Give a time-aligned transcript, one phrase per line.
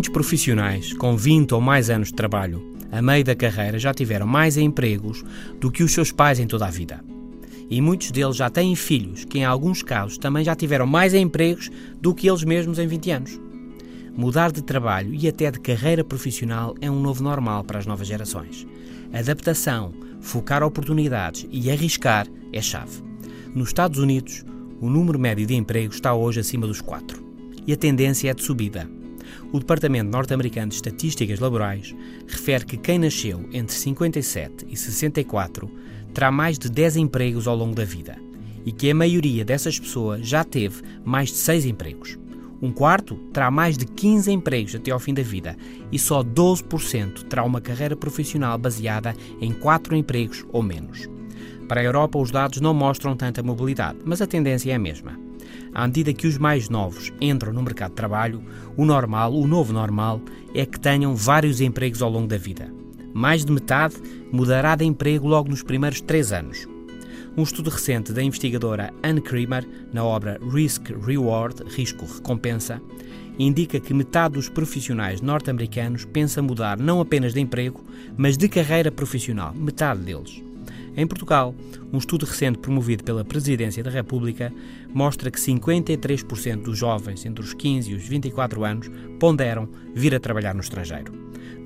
[0.00, 4.56] profissionais com 20 ou mais anos de trabalho, a meio da carreira, já tiveram mais
[4.56, 5.22] empregos
[5.60, 7.04] do que os seus pais em toda a vida.
[7.68, 11.70] E muitos deles já têm filhos que, em alguns casos, também já tiveram mais empregos
[12.00, 13.40] do que eles mesmos em 20 anos.
[14.16, 18.08] Mudar de trabalho e até de carreira profissional é um novo normal para as novas
[18.08, 18.66] gerações.
[19.12, 23.02] Adaptação, focar oportunidades e arriscar é chave.
[23.54, 24.42] Nos Estados Unidos,
[24.80, 27.22] o número médio de empregos está hoje acima dos 4
[27.66, 29.01] e a tendência é de subida.
[29.52, 31.94] O Departamento Norte-Americano de Estatísticas Laborais
[32.26, 35.70] refere que quem nasceu entre 57 e 64
[36.12, 38.16] terá mais de 10 empregos ao longo da vida
[38.64, 42.18] e que a maioria dessas pessoas já teve mais de 6 empregos.
[42.60, 45.56] Um quarto terá mais de 15 empregos até ao fim da vida
[45.90, 51.08] e só 12% terá uma carreira profissional baseada em 4 empregos ou menos.
[51.68, 55.18] Para a Europa, os dados não mostram tanta mobilidade, mas a tendência é a mesma.
[55.74, 58.42] À medida que os mais novos entram no mercado de trabalho,
[58.76, 60.20] o normal, o novo normal,
[60.54, 62.72] é que tenham vários empregos ao longo da vida.
[63.14, 63.96] Mais de metade
[64.30, 66.66] mudará de emprego logo nos primeiros três anos.
[67.36, 72.80] Um estudo recente da investigadora Anne Creamer, na obra Risk Reward Risco Recompensa,
[73.38, 77.82] indica que metade dos profissionais norte-americanos pensa mudar não apenas de emprego,
[78.16, 80.42] mas de carreira profissional, metade deles.
[80.96, 81.54] Em Portugal,
[81.92, 84.52] um estudo recente promovido pela Presidência da República
[84.92, 90.20] mostra que 53% dos jovens entre os 15 e os 24 anos ponderam vir a
[90.20, 91.12] trabalhar no estrangeiro.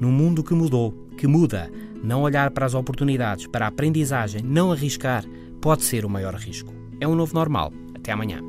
[0.00, 1.70] Num mundo que mudou, que muda,
[2.02, 5.24] não olhar para as oportunidades, para a aprendizagem, não arriscar,
[5.60, 6.72] pode ser o maior risco.
[7.00, 7.72] É um novo normal.
[7.94, 8.40] Até amanhã.